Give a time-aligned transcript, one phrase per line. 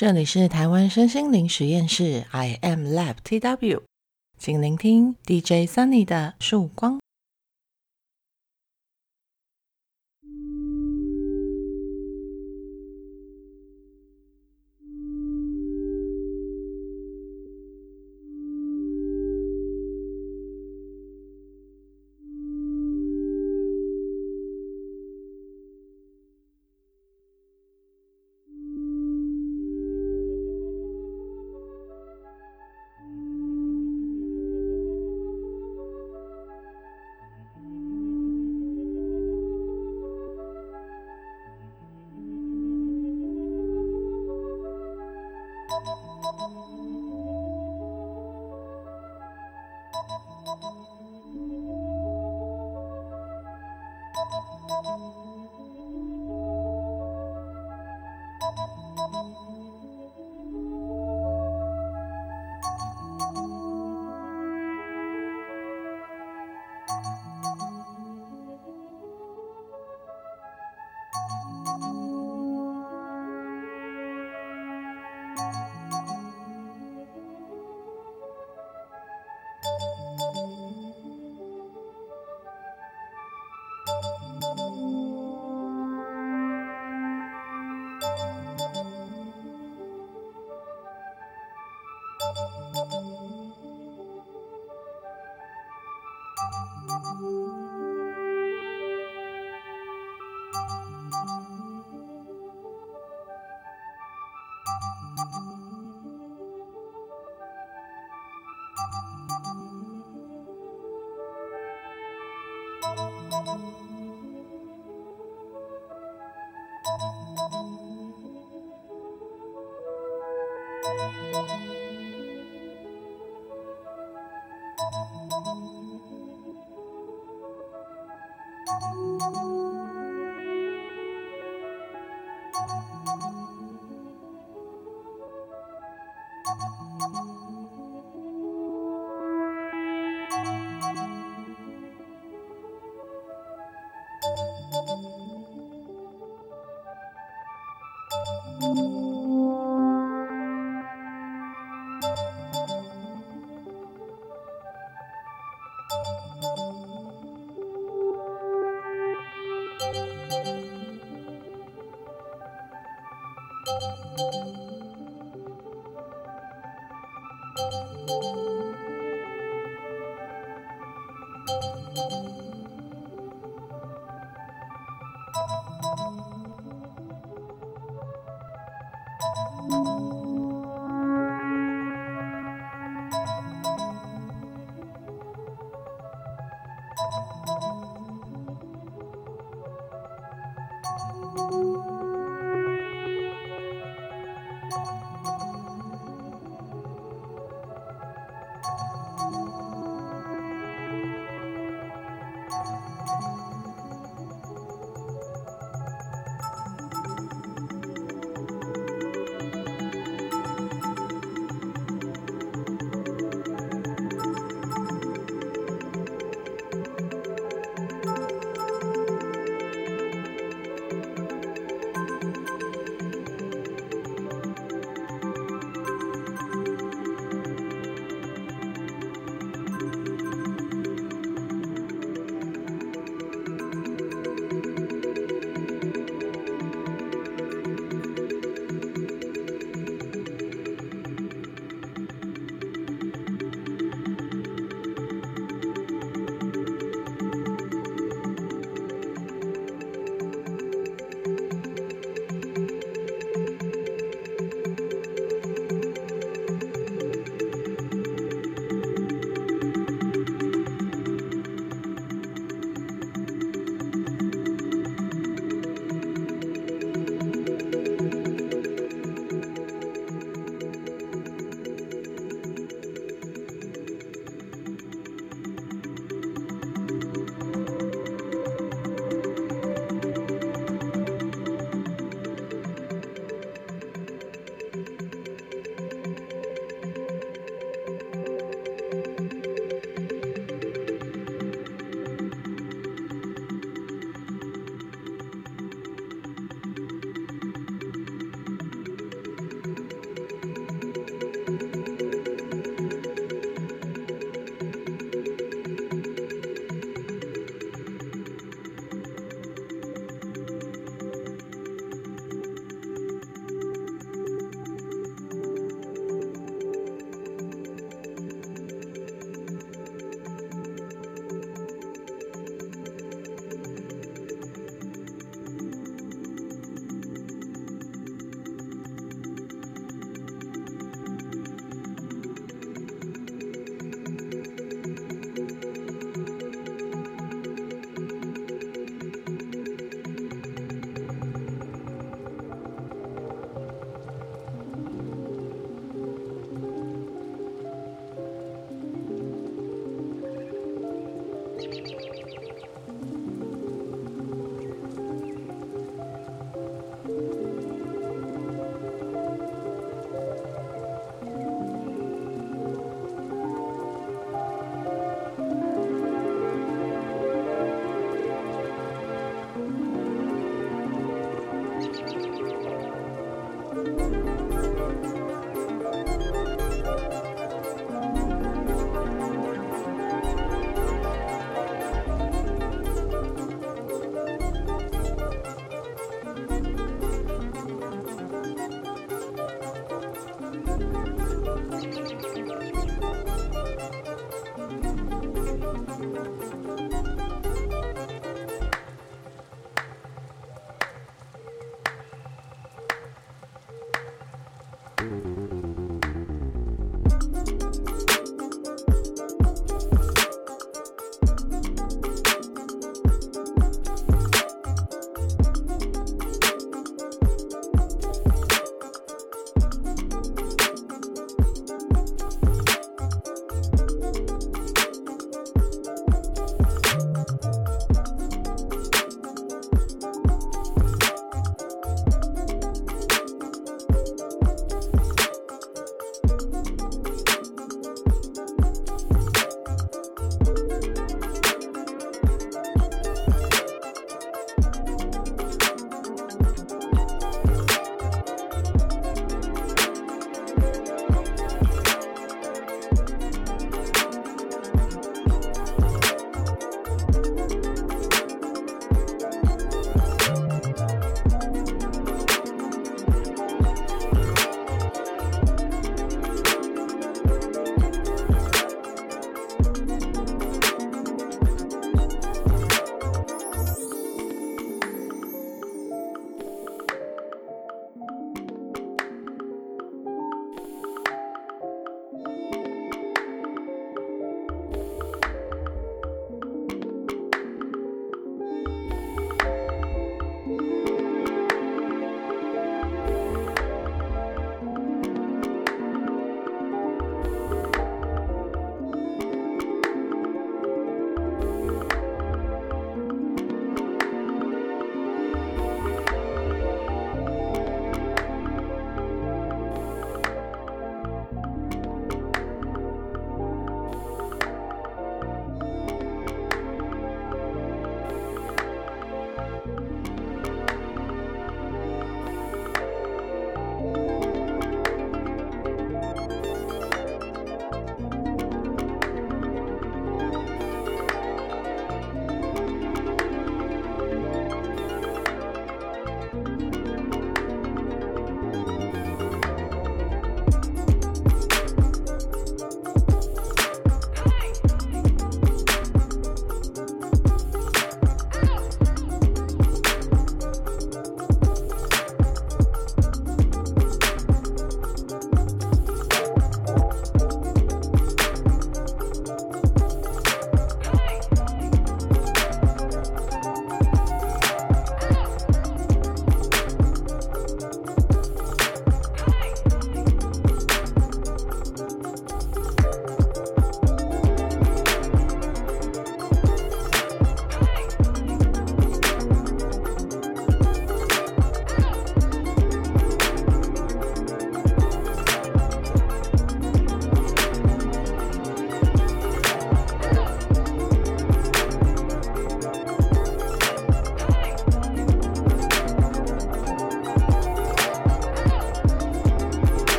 [0.00, 3.82] 这里是台湾身心灵实验室，I am Lab TW，
[4.38, 6.99] 请聆听 DJ Sunny 的曙光。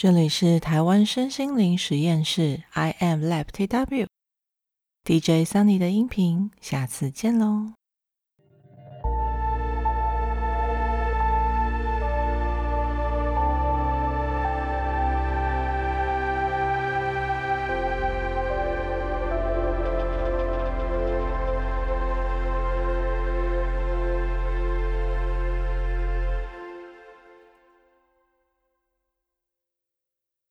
[0.00, 7.72] 这里是台湾身心灵实验室，I am Lab TW，DJ Sunny 的音频，下次见喽。